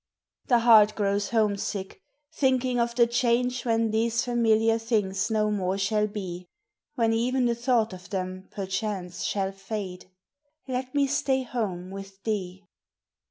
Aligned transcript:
The 0.47 0.57
heart 0.61 0.95
grows 0.95 1.29
homesick, 1.29 2.01
thinking 2.33 2.79
of 2.79 2.95
the 2.95 3.05
change 3.05 3.65
When 3.65 3.91
these 3.91 4.25
familiar 4.25 4.79
things 4.79 5.29
no 5.29 5.51
more 5.51 5.77
shall 5.77 6.07
be; 6.07 6.49
When 6.95 7.13
e'en 7.13 7.45
the 7.45 7.53
thought 7.53 7.93
of 7.93 8.09
them, 8.09 8.47
perchance, 8.49 9.23
shall 9.23 9.51
fade, 9.51 10.09
Let 10.67 10.95
me 10.95 11.05
stay 11.05 11.43
home 11.43 11.91
with 11.91 12.23
thee. 12.23 12.63